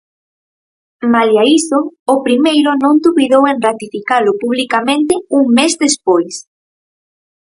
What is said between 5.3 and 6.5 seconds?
un mes despois.